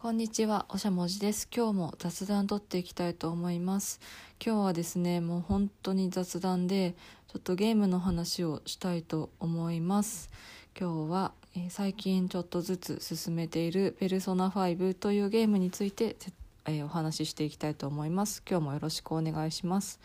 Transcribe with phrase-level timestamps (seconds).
[0.00, 1.48] こんにちは、おしゃもじです。
[1.52, 3.98] 今日も雑談取っていきたいと思います。
[4.40, 6.94] 今日はですね、もう本当に雑談で、
[7.26, 10.30] ちょっとゲームの話をしたいと思います。
[10.78, 16.30] 今日は、えー最近ちょっとずつ進めているペルソナ5というゲームについて、て
[16.66, 18.44] えーお話ししていきたいと思います。
[18.48, 19.98] 今日もよろしくお願いします。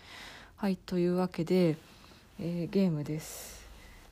[0.55, 1.77] はい、というわけで、
[2.39, 3.63] えーゲームです。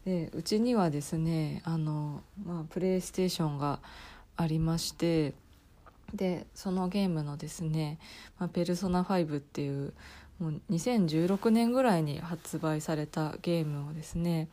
[0.06, 3.80] で、うちにはですね、あの、まあ、プレイステーションが
[4.38, 5.34] ありまして、
[6.14, 8.00] でそのゲームのですね
[8.40, 9.94] 「まあ、ペルソナ5」っていう
[10.40, 14.50] もう2016年ぐらいに発売されたゲームをですね、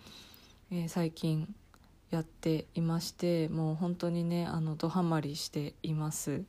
[0.70, 1.54] えー最近
[2.10, 6.42] やっていましてもう本当にねあのドハマりしています。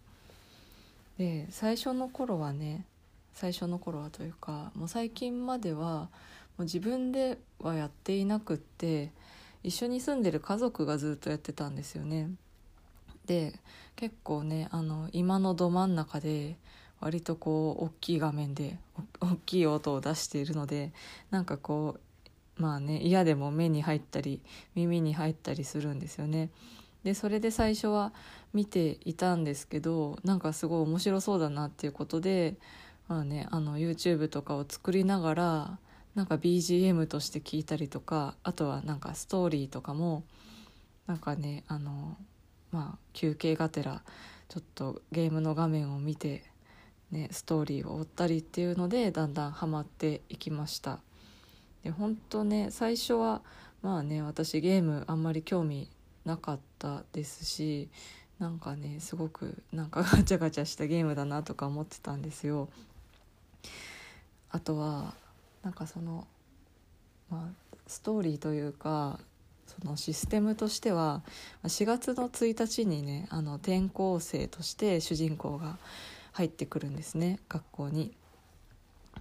[1.17, 2.85] で最初の頃はね
[3.33, 6.09] 最初の頃はというかもう最近までは
[6.57, 9.11] もう自分ではやっていなくって
[9.63, 12.29] 一緒に住んでる家族がずっとやってたんですよね。
[13.29, 13.53] で
[13.95, 16.57] 結構ねあの今のど真ん中で
[16.99, 18.79] 割とこう大きい画面で
[19.21, 20.91] 大きい音を出しているので
[21.29, 21.99] なんかこ
[22.57, 24.41] うまあね嫌でも目に入ったり
[24.73, 26.49] 耳に入ったりするんですよね。
[27.03, 28.13] でそれで最初は
[28.51, 32.55] 見ていたんですけどなんかすごい面白そうだなっていうことで、
[33.07, 35.77] まあね、あの YouTube とかを作りながら
[36.15, 40.23] なんか BGM として聞いたりとかあとはなんかストーリーとかも
[41.05, 42.17] なんかねあの
[42.71, 44.01] まあ休憩がてら
[44.47, 46.43] ちょっとゲームの画面を見て、
[47.11, 50.99] ね、ストーリーを追ったりっていうのでだんだんハマっていきました。
[51.83, 53.41] で本当ね最初は
[53.81, 55.89] まあね私ゲームあんまり興味
[56.25, 57.89] なかったですし
[58.39, 62.69] なんかねすごくなんか ガチャガチャしたゲームだなとか思ってたんですよ。
[64.51, 65.13] あとは
[65.61, 66.27] なんかその
[67.29, 69.19] まあストーリーというか
[69.69, 71.21] そのシステムとしては
[71.63, 75.77] 4月の1日にねあの転校生として主人公が
[76.33, 78.13] 入ってくるんですね学校に。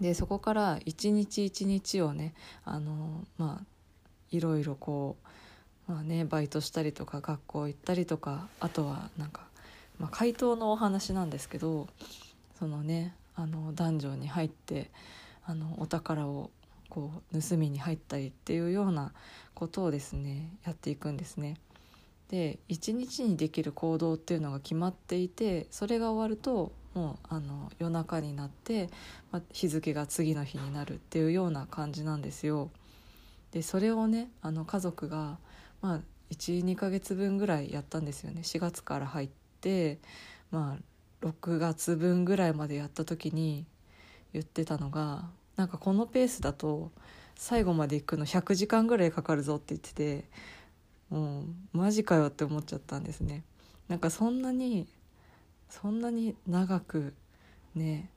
[0.00, 2.32] でそこから一日一日をね
[2.64, 3.64] あのまあ
[4.30, 5.16] いろいろこ
[5.88, 9.42] う、まあね、バイトしたりとか学校行ったりとかあとはなんか、
[9.98, 11.88] まあ、怪盗のお話なんですけど
[12.58, 14.90] そのねあのダンジョンに入って
[15.44, 16.50] あのお宝を
[16.98, 19.12] こう盗みに入ったりっていうような
[19.54, 21.56] ことをですねやっていくんですね。
[22.28, 28.90] で一日にできる行動っていうのが決まっていてそれが終わるともうあの夜中になって、
[29.30, 32.70] まあ、日付が次の日になるっていうような感じなんですよ。
[33.52, 35.38] でそれをねあの家族が、
[35.80, 36.00] まあ、
[36.32, 39.28] 12ヶ月分ぐらいやったんですよね4月から入っ
[39.60, 39.98] て、
[40.50, 40.76] ま
[41.22, 43.64] あ、6月分ぐらいまでやった時に
[44.32, 46.92] 言ってたのがなんかこのペースだと
[47.34, 50.24] 最後まで行くの100時間ぐらいかかるぞって言ってて
[51.10, 53.42] もうマジかよって思っちゃったんですね。
[53.88, 54.86] なんかそんなに
[55.68, 57.12] そんなに長く
[57.74, 58.08] ね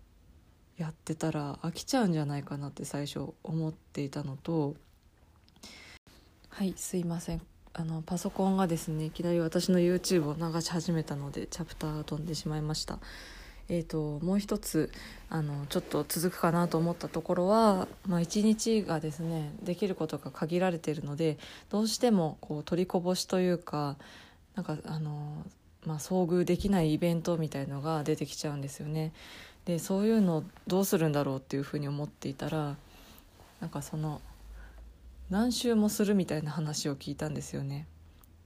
[0.78, 4.76] やってたら飽きちゃうんじゃないかなって最初思っていたのと
[6.50, 7.42] はいすいません。
[7.74, 13.00] あのパソコンがですねいきなり私の YouTube を流し始めたのでチャプターが飛んでしまいました。
[13.72, 14.92] えー、ともう一つ
[15.30, 21.38] あのちょっと続くかなと思ったところは、まあ、1日がですねできることが限られているので
[21.70, 23.96] どうしてもこう取りこぼしというか
[24.56, 25.46] なんかあの、
[25.86, 29.14] まあ、遭遇できないイベントみたいのが出てきちゃうんですよね。
[29.64, 32.76] でそういうのどうするんだろうっていうふうに思っていたら
[33.62, 34.20] なんかその
[35.30, 37.88] 何周もするみたいな話を聞いたんですよね。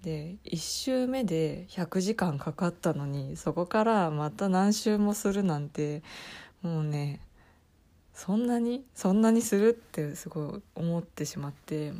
[0.05, 6.03] で1周目で100時間かかったのにそこからまた何周もするなんて
[6.61, 7.19] もうね
[8.13, 11.91] そんなにそんなにするってすごい思ってしまって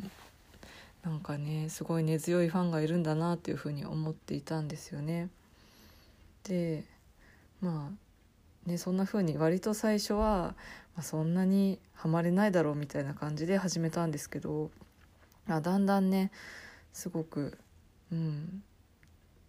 [1.02, 5.28] なんかねすごい根強いファンがいるんだなっていうふうに思っていたんですよね。
[6.44, 6.84] で
[7.60, 10.54] まあねそんな風に割と最初は、
[10.94, 14.70] まあ、そんなにハマれないだろうみたいな感じで始めたんですけど
[15.48, 16.30] あだんだんね
[16.92, 17.58] すごく
[18.12, 18.62] うん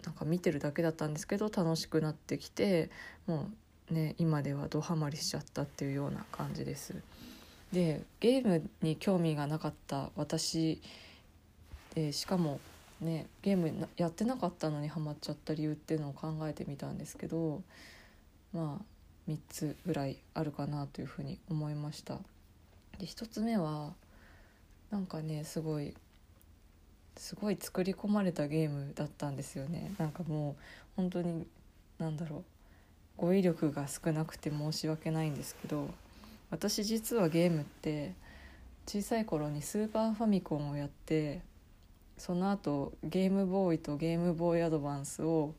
[0.06, 2.90] なんか見てるだけだったんですけど楽しくなってきて
[3.26, 3.50] も
[3.92, 6.96] うね今ではドハマりしちゃったっていうような感じです。
[7.74, 10.82] でゲームに興味がなかった私
[11.94, 12.60] でしかも
[13.02, 17.62] ねゲームやってなかったのにハマっちゃった理由っていうのを考えてみたんですけど
[18.54, 22.16] まあ3つぐらいあるかなというふうに思いました。
[22.98, 23.94] で1つ目は
[24.90, 25.94] なんかねすごい
[27.18, 29.94] すごい作り込まれたゲームだったんですよね。
[29.98, 30.56] なんかもう
[30.96, 31.46] 本当に
[32.00, 32.44] 何だろう。
[33.18, 35.90] 語彙力が少なくて申し訳ないんですけど
[36.52, 38.14] 私実はゲームって
[38.86, 41.42] 小さい頃にスーパーファミコンをやって
[42.18, 45.56] その後ゲームボーイとゲームボーイアドバンスを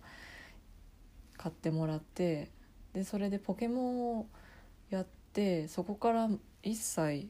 [1.36, 2.48] 買ってもらって
[2.94, 4.26] でそれでポケモンを
[4.90, 6.28] やってそこから
[6.62, 7.28] 一切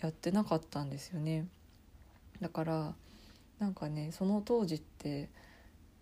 [0.00, 1.46] やってなかったんですよね。
[2.40, 2.94] だから
[3.58, 5.28] なんかねその当時って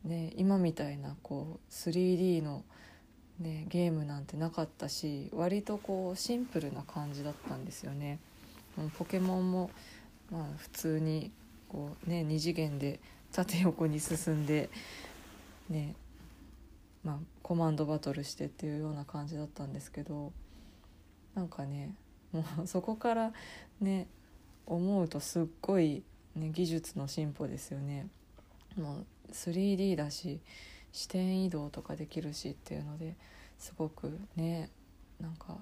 [0.05, 2.65] ね今みたいなこう 3D の、
[3.41, 8.19] ね、ゲームなんてなかったし割とこうシンプルな感じだったんですよね。
[8.99, 9.71] ポケモンも、
[10.31, 11.31] まあ、普通に
[11.69, 13.01] こう、ね、2次元で
[13.33, 14.69] 縦横に進んで、
[15.71, 15.95] ね
[17.03, 20.33] まあ、コマンドバトルしてっていうような感じだったんですけど
[21.35, 21.95] なんかね
[22.33, 23.33] もうそこから
[23.81, 24.09] ね
[24.67, 26.03] 思うとすっごい、
[26.37, 28.07] ね、技術の進歩ですよね。
[28.77, 30.41] もう 3D だし
[30.93, 33.15] 視点移動とかできるしっていうので
[33.59, 34.71] すごくね
[35.21, 35.59] なんか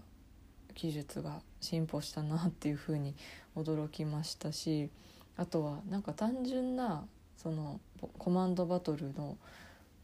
[0.75, 3.15] 技術が進歩したなっていうふうに
[3.57, 4.91] 驚きましたし
[5.37, 7.05] あとはなんか単純な
[7.37, 7.81] その
[8.19, 9.37] コマンドバトルの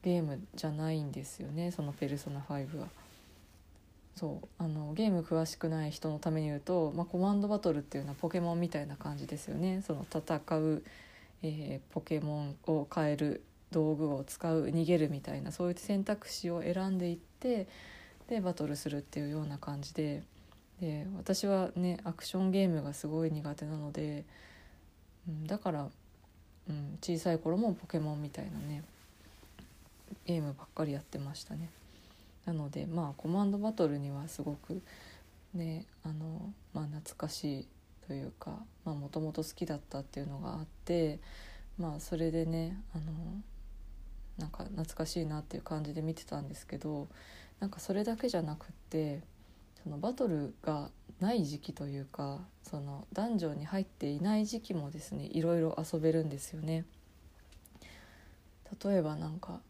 [0.03, 2.89] ゲームじゃないんですよねその「ペルソナ5は」
[4.21, 10.83] そうあのゲーム詳しくない人のために言うと、まあ、コマンドバトルっていうのはポケモンみたいな感じですよねその戦う、
[11.43, 17.67] えー、ポケモンを変える道具を使う逃げるみたいなそういう選択肢を選んでいって
[18.29, 20.23] でバトルするっていうような感じで
[20.83, 24.25] で私はねアクションゲームがすごい苦手なので、
[25.27, 25.89] うん、だから、
[26.69, 28.83] うん、小さい頃もポケモンみたいなね
[30.27, 31.71] ゲームばっかりやってましたね。
[32.51, 34.83] なのでまあコマンドバトルにはすごく
[35.55, 37.69] ねあの、まあ、懐かしい
[38.09, 41.21] というかもともと好きだったっていうのがあって
[41.79, 43.05] まあそれでねあの
[44.37, 47.07] なんか懐かしいなっていう感じで見てたんですけど
[47.61, 49.23] なんかそれだけじゃなくって
[49.85, 56.85] そのバトルがない時期というかそのダンジョンに入っていない時期もですねいろいろ遊べるんですよね。
[58.85, 59.61] 例えばなんか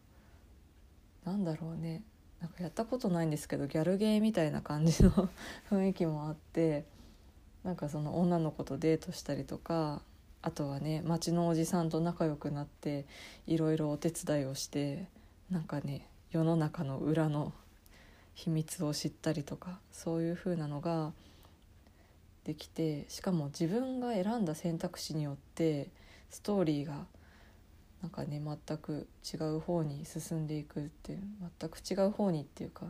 [1.25, 2.01] なんだろうね
[2.41, 5.11] なんかやったことないんですけどギャルゲーみたいな感じの
[5.69, 6.85] 雰囲気もあって
[7.63, 10.01] なんかその女の子とデートしたりとか
[10.41, 13.05] あとはね町のおじさんと仲良くなって
[13.45, 15.07] いろいろお手伝いをして
[15.51, 17.53] なんかね世の中の裏の
[18.33, 21.13] 秘密を知ったりとかそういう風なのが
[22.43, 25.89] できてしかも自分が選んだ選択肢によって
[26.31, 27.05] ストーリーが
[28.01, 31.21] なんかね全く違う方に進んでいくっていう
[31.59, 32.85] 全く違う方にっていうか、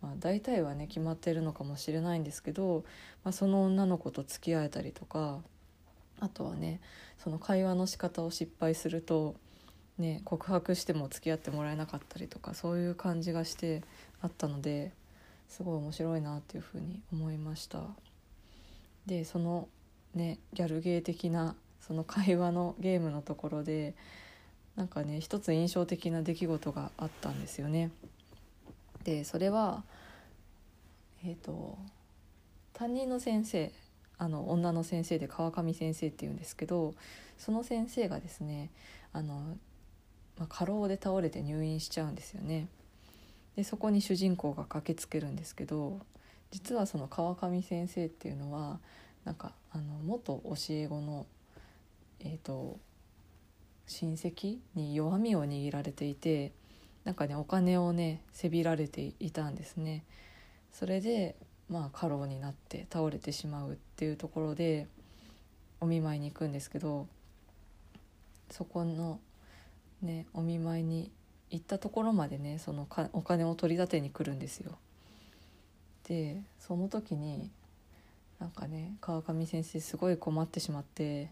[0.00, 2.84] まあ、大体はね決まってるのかもしれないんですけど、
[3.24, 5.40] まあ、その女の子と付き合えたりとか
[6.20, 6.80] あとはね
[7.18, 9.34] その会話の仕方を失敗すると、
[9.98, 13.82] ね、告白しても付き合ってもらえなかったりとかそういう感じがして
[14.20, 14.92] あったので
[15.48, 17.80] すごい面白いなっていうふうに思いました。
[19.06, 19.68] でその
[20.14, 23.94] ねギャルゲー的なその会話のゲームのところで
[24.76, 27.90] なんかね一つ印象的な出来事があったんですよね。
[29.04, 29.82] でそれは
[31.24, 31.78] えっ、ー、と
[32.72, 33.72] 担任の先生
[34.18, 36.94] あの女の先生で川上先生っていうんですけど
[37.38, 38.70] その先生がですね
[39.12, 39.34] あの、
[40.38, 42.68] まあ、過労で倒れて入院しちゃうんですよね。
[43.56, 46.00] でそこに主人公が駆けつけるんですけど
[46.50, 48.78] 実はその川上先生っていうのは
[49.24, 51.26] なんかあの元教え子の、
[52.20, 52.78] えーと、
[53.86, 56.52] 親戚に弱みを握られていて
[57.04, 60.04] なんかねお金をねせびられていたんですね。
[60.72, 61.34] それで
[61.68, 64.86] まあ過労になって倒れてしまうっていうところで
[65.80, 67.06] お見舞いに行くんですけど
[68.50, 69.18] そこの
[70.00, 71.10] ねお見舞いに
[71.50, 74.78] 行ったところまでねそのかお金を取り立てに来るんですよ。
[76.08, 77.50] でその時に
[78.38, 81.30] なんかね川上先生すごい困ってしまって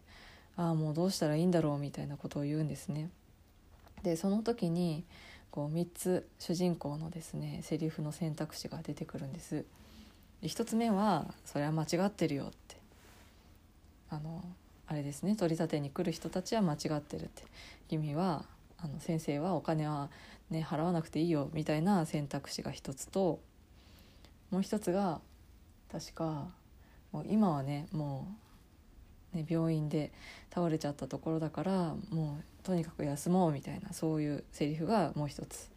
[0.56, 3.10] ああもうどうしたらいいんだろうみたいなことを言うんですね。
[4.02, 5.04] でその時に
[5.50, 9.64] こう3つ主人公のですねセリフの選択肢が出てくるんです。
[10.42, 12.76] 1つ目は「それは間違ってるよ」って
[14.08, 14.42] あの
[14.86, 17.44] あれですね取り立てに来る人たちは間違ってるって
[17.88, 18.44] 君は
[18.78, 20.10] あの先生はお金は、
[20.48, 23.38] ね、払わなくていいよみたいな選択肢が一つと
[24.50, 25.20] もう一つが
[25.92, 26.48] 確か
[27.12, 28.49] もう今はねもう、
[29.32, 30.12] ね、病院で
[30.52, 35.70] 倒れちゃったところだからもうとにかく休もうみたいなそういうセリフがもう一つ。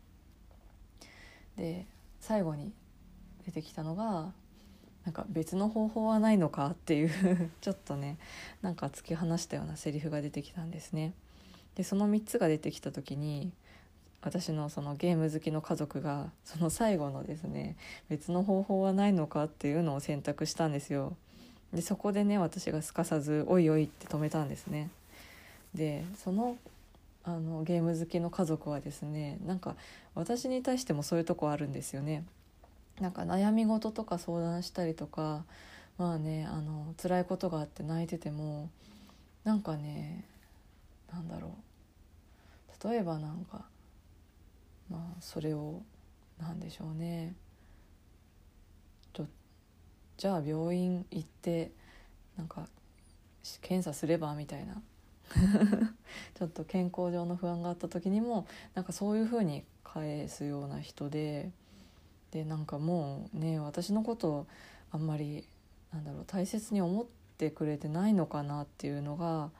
[1.57, 1.85] で
[2.19, 2.71] 最後に
[3.45, 4.31] 出てきたのが
[5.05, 8.17] なんか別の方法はないのかっていうちょっとね
[8.61, 11.13] なんか突き放したようなセリフが出てきたんですね。
[11.75, 13.51] でその3つが出てきた時に
[14.21, 17.75] 私のそのゲーム好きの家族がその最後のですね
[18.09, 21.17] 別の方法はないのかっていうのを選択したんですよ。
[21.73, 24.89] でそこでね私がすかさず「おいおい」って止めたんですね。
[25.73, 26.57] でその
[27.23, 29.75] あのゲーム好きの家族はですねなんか
[30.13, 32.23] 私に対してもそういうとこあるんですよね。
[32.99, 35.43] なんか悩み事とか相談したりとか
[35.97, 38.69] まあねあの辛いことがあって泣いてても
[39.43, 40.25] なんかね
[41.11, 41.55] なんだろ
[42.85, 43.65] う例えばなんか
[44.91, 45.81] まあそれを
[46.39, 47.33] 何でしょうね
[50.23, 51.73] じゃあ病院行って
[52.37, 52.69] なんか
[53.59, 54.81] 検査すればみたいな
[56.33, 61.51] ちょっと健康上の不安があった時にもなんかそういうふうに返すような人で
[62.31, 64.47] でなんかもうね私のこと
[64.91, 65.45] あんまり
[65.91, 67.05] なんだろう大切に思っ
[67.37, 69.51] てくれてないのかなっていうのが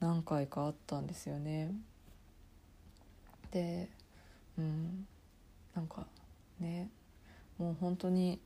[0.00, 1.72] 何回かあったんですよね。
[3.52, 3.88] で
[4.58, 5.06] うん
[5.72, 6.04] なんか
[6.58, 6.90] ね
[7.58, 8.40] もう本当に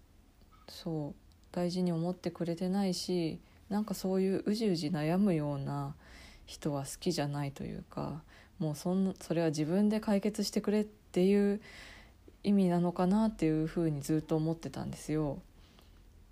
[0.69, 1.24] そう
[1.55, 5.95] 大事に思ってくれてないしなんかそういううじうじ悩むような
[6.47, 8.23] 人は好きじゃないというか
[8.59, 11.61] もうそんそれは自分で解決してくれっていう
[12.43, 15.39] 意味なのかなっていうふうにずっと思ってたんですよ。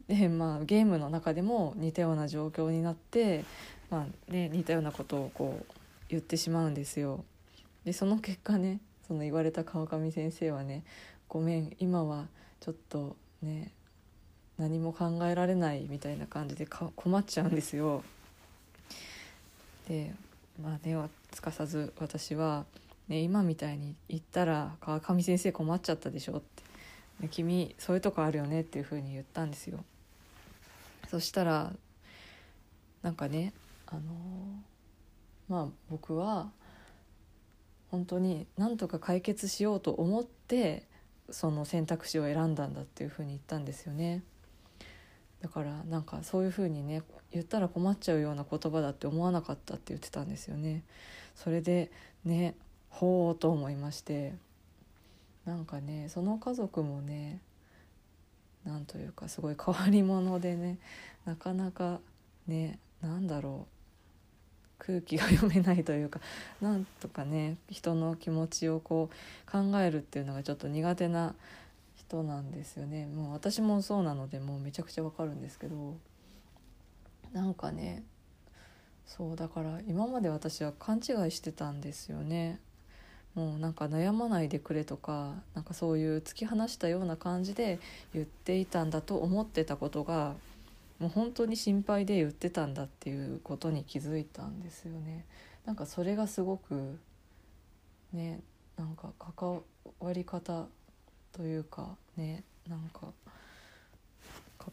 [0.09, 3.45] でまあゲームの中でも似たような状況になって、
[3.91, 5.75] まあね、似たようなことをこう
[6.09, 7.25] 言ってしまうんですよ。
[7.85, 10.85] でその結果ねその言われた川上先生はね
[11.29, 12.27] 「ごめん今は
[12.61, 13.73] ちょっとね
[14.59, 18.03] 何も考えられない」みたいな感じで困っちゃうんですよ。
[19.89, 20.15] で
[20.61, 20.97] まあね
[21.33, 22.67] すかさず私は、
[23.09, 26.63] ね「今みたいに言ったら川上先生困っちゃったでしょ」って
[27.21, 29.85] 「ね、君そういうとこあるよね」っていうふうに言ったんですよ。
[31.09, 31.73] そしたら
[33.03, 33.53] なんかね
[33.87, 34.01] あの
[35.49, 36.51] まあ僕は
[37.91, 40.87] 本当に何とか解決しようと思って
[41.31, 44.23] その選択肢を選んだんだっていうふうに言ったんですよね。
[45.43, 50.85] だからなんかそういうふうにね言ったら困っちゃうような言葉だって思わなかったって言ってたんですよね。
[51.35, 51.91] それで
[52.25, 52.55] ね
[52.91, 54.35] ほうと思いまして
[55.45, 57.41] なんかねその家族もね
[58.65, 60.79] なんというかすごい変わり者でね
[61.25, 61.99] なかなか
[62.47, 63.73] ねなんだろう
[64.79, 66.21] 空気が読めないというか
[66.61, 71.35] なんとかね人の気持ちをこう考えるっていうのがちょっと苦手な
[72.13, 75.97] 人なんですよねもう私もそうなのでもうめちゃくちゃわかるんですけど
[77.33, 78.03] なんかね
[79.07, 82.61] そうだから今まで私は勘違いしてたんですよね
[83.35, 87.79] もうなんか悩まないでくれとかなんかそういう突き放したような感じで
[88.13, 90.35] 言っていたんだと思ってたことが
[90.99, 95.25] もう本当に心配で言ってたんだっていうことに気づいたんですよね。
[95.65, 96.99] なんかそれがすごく
[98.13, 98.41] ね
[98.77, 99.63] なんか関
[99.99, 100.67] わり方
[101.33, 103.09] というかねなんか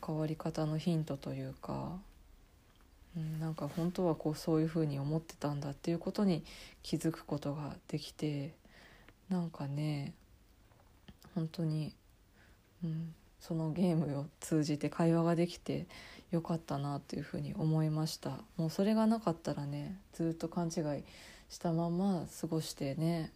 [0.01, 1.97] 関わり方のヒントというか、
[3.17, 6.43] うん、なんか本当はこうそういうふうに思ってたんだっていうことに
[6.83, 8.53] 気づくことができて
[9.29, 10.13] なんかね
[11.35, 11.93] 本当に、
[12.83, 15.87] うん、そのゲームを通じて会話ができて
[16.31, 18.37] よかったなというふうに思いました。
[18.57, 21.03] もうそれがなかったらねずっと勘違い
[21.49, 23.31] したまま過ごしてね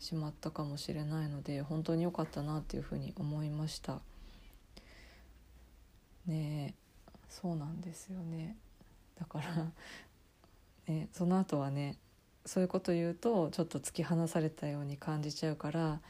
[0.00, 4.00] しまったかもしれないので本当に良かったなというふうに思いました。
[6.26, 6.74] ね
[7.28, 8.56] そうなんですよね。
[9.18, 9.72] だから
[10.88, 11.96] ねその後はね
[12.46, 16.00] そういうこと言うとちょっと突き放されたように感じちゃうから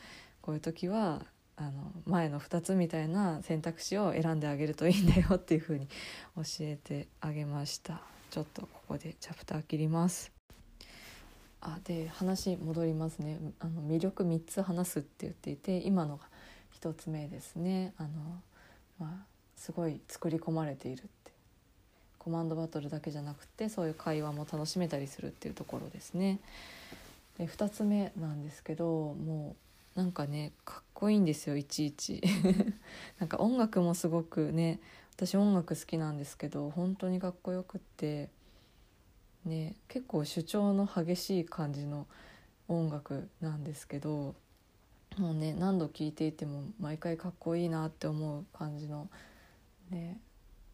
[0.41, 5.89] こういう時はあの前の2つみたいな選択肢を選んであげるといいんだよっていう風に
[6.37, 8.01] 教えてあげました。
[8.31, 10.40] ちょっとここでチャプター切ります。
[11.61, 13.39] あで話戻りますね。
[13.59, 16.25] あの魅力3つ話すって言っていて今のが
[16.81, 17.93] 1つ目ですね。
[17.99, 18.09] あの、
[18.99, 19.27] まあ、
[19.57, 21.21] すごい作り込まれているって。
[22.21, 26.39] コマンドバトルだけじゃなくてそういう会話も楽しめたりするっていうところですね。
[27.39, 29.57] で2つ目なんですけども
[29.97, 32.21] うなんかねかっこいいんですよいちいち。
[33.19, 34.81] なんか音楽もすごくね
[35.17, 38.29] 私音楽好きなんですけど本当にかっこよくって
[39.45, 42.07] ね結構主張の激しい感じの
[42.69, 44.35] 音楽なんですけど
[45.19, 49.09] もうね何度聴いていても毎回かっこいいなって思う感じの
[49.91, 50.19] ね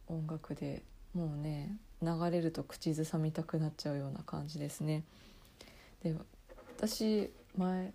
[0.08, 0.82] 音楽で
[1.14, 5.02] もうね流れると口ずさみたくなっちゃうような感じですね。
[6.02, 6.14] で
[6.76, 7.92] 私前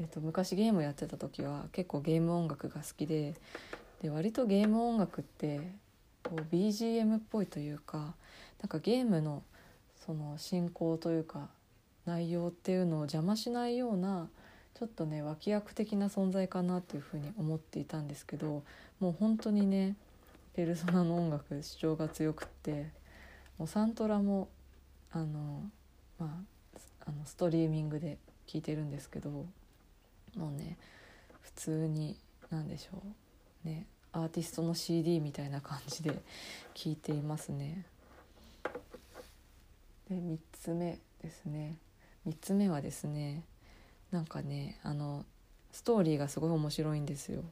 [0.00, 3.34] えーと、昔ゲームやってた時は結構ゲーム音楽が好きで
[4.02, 5.60] で割とゲーム音楽って
[6.22, 8.14] こう BGM っぽいというか
[8.62, 9.42] なんかゲームの
[10.10, 11.46] その進行というか
[12.04, 14.28] 内容っていうのを邪魔しないような
[14.76, 18.64] ちょっとね脇役的な存在かなっていうふうに思っていたんですけど
[18.98, 19.94] もう本当にね
[20.56, 22.88] ペルソナの音楽主張が強くって
[23.56, 24.48] もうサントラも
[25.12, 25.62] あの
[26.18, 29.46] まああのストリーミングで聞いてるんですけども
[30.36, 30.76] うね
[31.40, 32.16] 普通に
[32.50, 33.00] 何でしょ
[33.64, 36.10] うねアーティストの CD みたいな感じで
[36.74, 37.84] 聴いていますね。
[40.10, 41.76] で3つ目ですね
[42.26, 43.44] 3つ目はですね
[44.10, 45.24] なんかねあの
[45.70, 47.44] ストーリーがすごい面白いんですよ。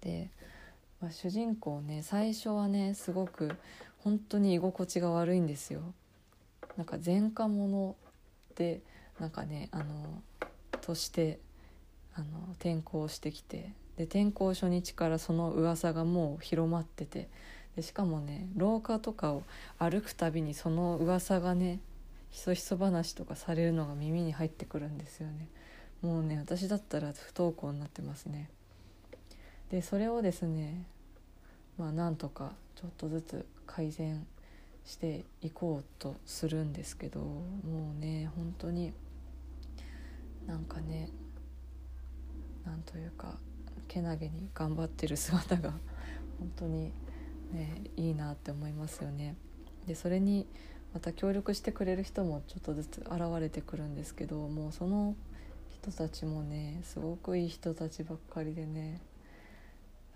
[0.00, 0.30] で、
[1.00, 3.50] まあ、主人公ね最初はねすごく
[3.98, 5.80] 本当に居心地が悪いんですよ。
[6.76, 7.96] なんか前科者
[8.54, 8.80] で
[9.18, 10.22] なんかねあの
[10.80, 11.40] として
[12.14, 12.26] あの
[12.60, 17.28] 転校してきてで転校初日からその噂がもう広まってて
[17.76, 19.42] でしかもね廊下とかを
[19.78, 21.80] 歩くたびにその噂がね
[22.30, 25.48] ひそひそ話とかされるのが耳に入ってくるんですよね。
[26.02, 28.48] もうね私だったら不登校になってますね。
[29.70, 30.86] でそれをですね
[31.78, 34.26] まあなんとかちょっとずつ改善
[34.84, 38.92] していこうとするんですけどもうね本当に
[40.46, 41.10] なんかね
[42.64, 43.38] なんというか
[43.88, 45.72] けなげに頑張ってる姿が
[46.38, 46.92] 本当に
[47.52, 49.36] ねいいなって思いますよね。
[49.86, 50.46] でそれに
[50.92, 55.14] また協力してくれる人もちょっとずつ現れてくるんですけどもうその
[55.70, 59.00] 人たちもねすごくいい人たちばっかりでね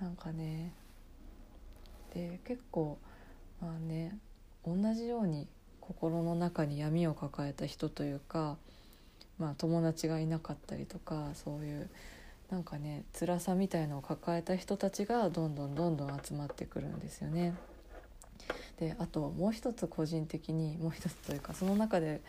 [0.00, 0.74] なんかね
[2.12, 2.98] で結構
[3.60, 4.18] まあね
[4.66, 5.46] 同じように
[5.80, 8.56] 心の中に闇を抱えた人というか、
[9.38, 11.90] まあ、友達がいなかったりとかそういう
[12.54, 17.52] なんかね辛さみたいのを抱えた人たちがどんどんどんどん集まってくるんですよね。
[18.78, 22.22] であともう一つ個人的にもう一つというかその中で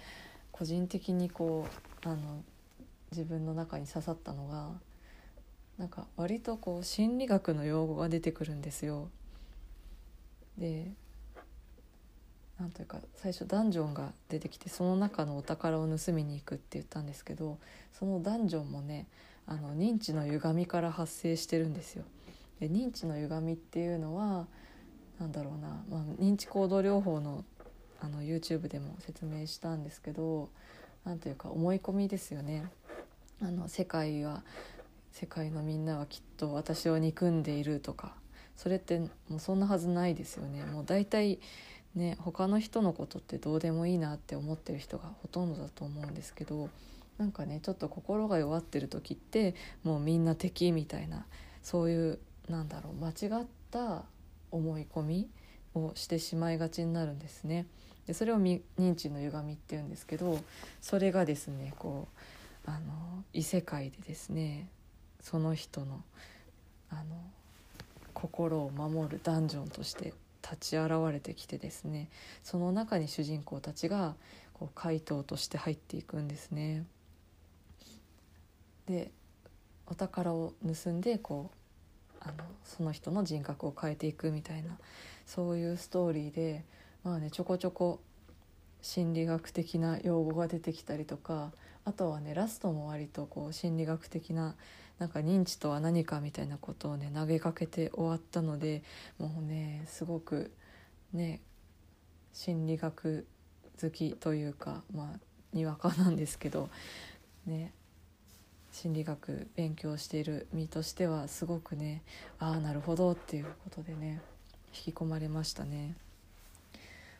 [0.51, 1.67] 個人的にこ
[2.03, 2.43] うあの
[3.11, 4.71] 自分の中に刺さったのが
[5.77, 9.09] なんか割とこう心理学の用語が出てくるんですよ。
[10.57, 10.91] で
[12.57, 17.59] なんというか最初ダンジョンが出てきてその中のお宝を盗みに行くって言ったんですけど
[17.93, 19.05] そのダンジョンもね
[19.47, 22.03] あの認知の歪みから発生してるんですよ。
[22.59, 24.47] で認知の歪みっていうのは
[25.19, 27.43] なんだろうな、まあ、認知行動療法の
[28.01, 30.49] あの YouTube でも説明したんですけど
[31.05, 32.65] 何というか思い込みですよね。
[33.41, 34.43] あの世界は
[35.11, 38.13] 世界のみんなはきっと私を憎んでいるとか
[38.55, 40.63] それってもうそんなはずないですよね。
[40.65, 41.39] もう大体
[41.95, 46.69] ね他の人のことってどうでもいいなって思ってる人がほとんどだと思うんですけど
[47.17, 51.25] なんかねちょっと心が弱ってる時ってもうみんな敵みたいな
[51.61, 54.03] そういうなんだろう間違った
[54.51, 55.29] 思い込み
[55.73, 57.65] をしてしまいがちになるんですね。
[58.07, 58.61] でそれを認
[58.95, 60.39] 知の歪みっていうんですけど
[60.79, 62.07] それがですねこ
[62.67, 64.67] うあの異世界でですね
[65.21, 66.03] その人の
[66.91, 67.03] あの
[68.13, 72.09] 心を守るダンジョンとして立ち現れてきてですね
[72.43, 74.15] その中に主人公たちが
[74.53, 76.85] こう怪盗として入っていくんですね。
[78.87, 79.11] で
[79.87, 84.77] お宝を盗んでこうあのその人の人格を変えていくみたいな
[85.25, 86.63] そういうストーリーで
[87.03, 87.99] まあねちょこちょこ
[88.81, 91.51] 心理学的な用語が出てきたりとか
[91.85, 94.55] あとはねラストも割とこう心理学的な
[94.99, 98.83] なんか認知とは何かみたいなことをね投げかけて終わったので
[99.17, 100.51] もうねすごく
[101.13, 101.41] ね
[102.33, 103.25] 心理学
[103.81, 105.19] 好きというかまあ
[105.53, 106.69] にわかなんですけど
[107.45, 107.71] ね。
[108.75, 112.01] 心理学勉強している身としてはすごくね
[112.39, 114.21] ああなるほどっていうことでね
[114.75, 115.95] 引き込まれましたね。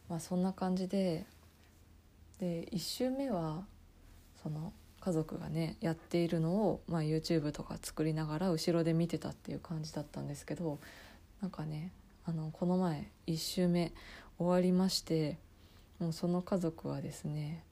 [0.10, 1.26] まあ、そんな感じで
[2.42, 3.64] で1周目は
[4.44, 10.80] その家族がねやっているのを、まあ、YouTube とか作りながら後ろで見てたっていう感じだったんですけど
[11.42, 11.94] なんかね
[12.26, 13.94] あのこの前1周目
[14.38, 15.38] 終わりまして
[16.00, 17.64] もうその家族はですね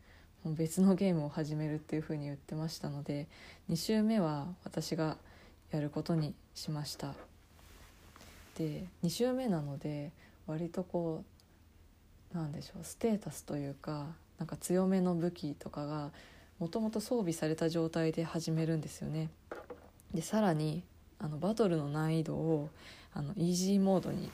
[0.46, 3.28] 別のゲームを始めるっていうふうに言ってましたので
[3.70, 5.18] 2週目は私が
[5.72, 7.14] やることにしました。
[8.58, 10.12] で2週目なので
[10.46, 11.24] 割とこ
[12.34, 16.12] うなんでしょうステータスというかなんか強めの武器とかが
[16.60, 19.30] もともと装備された状態で始めるんですよね。
[20.14, 20.84] でさらに
[21.20, 22.70] あのバトルの難易度を
[23.14, 24.30] あのイージーモードに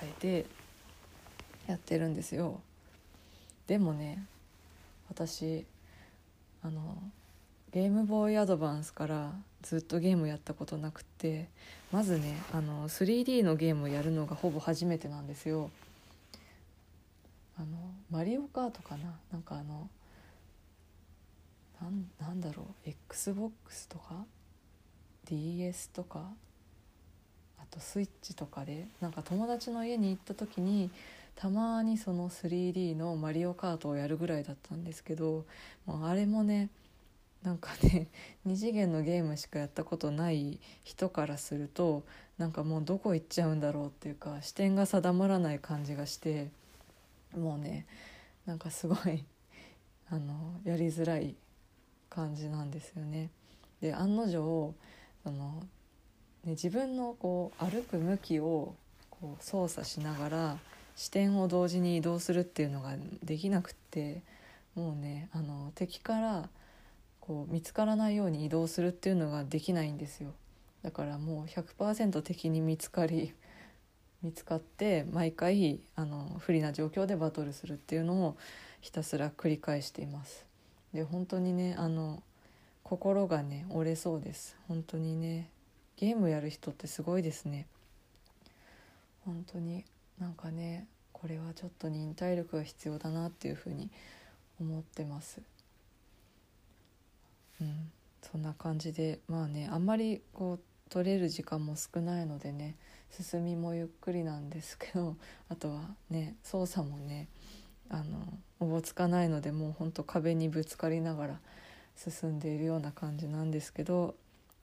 [0.00, 0.46] 変えて
[1.66, 2.60] やってるんですよ。
[3.66, 4.24] でもね
[5.08, 5.66] 私
[6.62, 6.96] あの
[7.72, 11.48] ゲームボーイアドバンスからずっとゲームやったことなくて
[11.92, 15.70] まずねあの 3D のゲームをやるのがほぼ初めてなんですよ。
[17.56, 17.66] あの
[18.10, 19.14] マリオカートかな？
[19.32, 19.88] なんかあの
[21.80, 24.24] なんなんだろう？XBOX とか
[25.26, 26.30] ？DS とか？
[27.58, 30.90] あとスイッチとかでなんか友達の家に行った時に
[31.36, 35.44] たまにその 3D のマリオカートをやるぐらいだったんですけど
[35.86, 36.70] もうあれもね
[37.42, 38.08] なんかね
[38.46, 42.02] 2次元のゲームしかやったことない人からすると
[42.38, 46.50] なんかもうどこ行っちゃうんだろうっていうか視点が定まらない感じがして
[47.36, 47.86] もうね
[48.46, 49.24] なんかすごい
[50.08, 51.36] あのやりづらい
[52.08, 53.30] 感じなんですよね。
[53.80, 54.74] で案の定
[55.24, 55.60] その、
[56.44, 58.74] ね、自分のこう歩く向きを
[59.10, 60.58] こう操作しながら
[60.96, 64.22] 視点を同時に移動するっていうのができなくって
[64.74, 66.48] もうねあの敵から
[67.20, 70.30] こう見つからないように移動するっていうのができないんですよ。
[70.82, 73.32] だからもう100%敵に見つかり
[74.22, 78.36] 見つかって毎回あの不利な状況でバトルするっていうのを
[78.80, 80.46] ひたすら繰り返しています。
[80.92, 82.22] で本当にねあの
[82.82, 84.56] 心がね折れそうです。
[84.68, 85.48] 本当にね
[85.96, 87.66] ゲームやる人ってすごいですね。
[89.24, 89.84] 本当に。
[90.18, 93.90] なんかねこれはちょっと忍耐力が必要だなっていうふうに
[94.60, 95.40] 思ってます。
[97.60, 97.90] うん。
[98.22, 102.76] そんな感じでまあねあんまりこう取れる時間も少ないのでね
[103.10, 105.16] 進みもゆっくりなんですけど
[105.48, 107.28] あとはね操作もね
[107.90, 108.18] あの
[108.60, 111.40] おぼつかないのでもうほんと壁にぶつかりながら
[111.96, 114.14] 進んでいるような感じなんですけど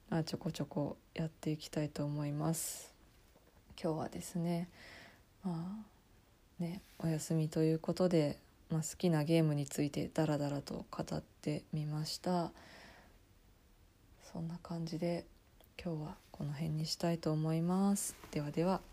[0.09, 2.93] あちょこちょこやっていきたいと思います。
[3.81, 4.69] 今日はですね
[5.43, 5.83] ま
[6.59, 8.37] あねお休みということで、
[8.69, 12.51] まあ、好きなゲームについてダラダラと語ってみました。
[14.31, 15.25] そんな感じで
[15.83, 18.15] 今日はこの辺にしたいと思います。
[18.31, 18.90] ではでは。